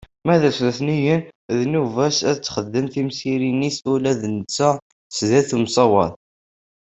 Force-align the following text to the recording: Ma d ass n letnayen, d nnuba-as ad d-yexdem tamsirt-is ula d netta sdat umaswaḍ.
Ma 0.25 0.35
d 0.41 0.43
ass 0.49 0.59
n 0.61 0.65
letnayen, 0.67 1.21
d 1.57 1.59
nnuba-as 1.65 2.17
ad 2.29 2.35
d-yexdem 2.37 2.87
tamsirt-is 2.93 3.79
ula 3.93 4.11
d 4.19 4.21
netta 4.35 4.69
sdat 5.17 5.49
umaswaḍ. 5.55 6.11